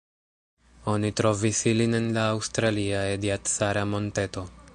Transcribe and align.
Oni 0.93 1.11
trovis 1.19 1.59
ilin 1.73 1.95
en 1.99 2.09
la 2.17 2.25
aŭstralia 2.31 3.05
Ediacara-monteto. 3.13 4.49